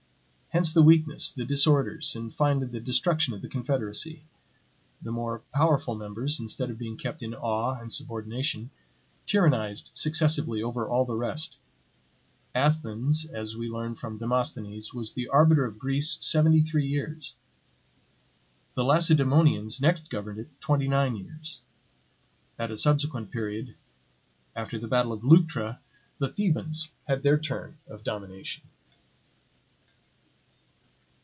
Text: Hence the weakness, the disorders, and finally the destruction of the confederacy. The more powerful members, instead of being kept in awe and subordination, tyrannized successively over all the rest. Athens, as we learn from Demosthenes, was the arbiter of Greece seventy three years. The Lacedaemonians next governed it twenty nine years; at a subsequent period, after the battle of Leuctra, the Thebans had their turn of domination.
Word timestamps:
Hence 0.53 0.73
the 0.73 0.83
weakness, 0.83 1.31
the 1.31 1.45
disorders, 1.45 2.13
and 2.13 2.35
finally 2.35 2.67
the 2.67 2.81
destruction 2.81 3.33
of 3.33 3.41
the 3.41 3.47
confederacy. 3.47 4.25
The 5.01 5.09
more 5.13 5.39
powerful 5.53 5.95
members, 5.95 6.41
instead 6.41 6.69
of 6.69 6.77
being 6.77 6.97
kept 6.97 7.23
in 7.23 7.33
awe 7.33 7.79
and 7.79 7.91
subordination, 7.91 8.69
tyrannized 9.25 9.91
successively 9.93 10.61
over 10.61 10.85
all 10.89 11.05
the 11.05 11.15
rest. 11.15 11.55
Athens, 12.53 13.23
as 13.23 13.55
we 13.55 13.69
learn 13.69 13.95
from 13.95 14.17
Demosthenes, 14.17 14.93
was 14.93 15.13
the 15.13 15.29
arbiter 15.29 15.63
of 15.63 15.79
Greece 15.79 16.17
seventy 16.19 16.61
three 16.61 16.85
years. 16.85 17.33
The 18.73 18.83
Lacedaemonians 18.83 19.79
next 19.79 20.09
governed 20.09 20.39
it 20.39 20.49
twenty 20.59 20.89
nine 20.89 21.15
years; 21.15 21.61
at 22.59 22.71
a 22.71 22.75
subsequent 22.75 23.31
period, 23.31 23.75
after 24.53 24.77
the 24.77 24.89
battle 24.89 25.13
of 25.13 25.23
Leuctra, 25.23 25.79
the 26.17 26.27
Thebans 26.27 26.89
had 27.07 27.23
their 27.23 27.37
turn 27.39 27.77
of 27.87 28.03
domination. 28.03 28.65